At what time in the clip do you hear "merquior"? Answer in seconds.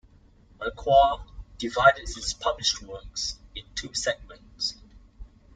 0.59-1.23